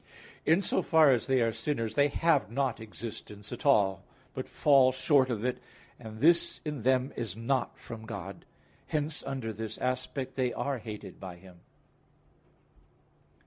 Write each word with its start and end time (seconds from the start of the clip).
In 0.47 0.63
so 0.63 0.81
far 0.81 1.11
as 1.11 1.27
they 1.27 1.41
are 1.41 1.53
sinners, 1.53 1.93
they 1.93 2.07
have 2.07 2.49
not 2.49 2.79
existence 2.79 3.51
at 3.51 3.67
all, 3.67 4.03
but 4.33 4.49
fall 4.49 4.91
short 4.91 5.29
of 5.29 5.45
it; 5.45 5.59
and 5.99 6.19
this 6.21 6.59
in 6.65 6.81
them 6.81 7.13
is 7.15 7.35
not 7.35 7.77
from 7.77 8.07
God. 8.07 8.43
Hence 8.87 9.23
under 9.23 9.53
this 9.53 9.77
aspect, 9.77 10.33
they 10.33 10.53
are 10.53 10.79
hated 10.79 11.19
by 11.19 11.35
Him. 11.35 11.57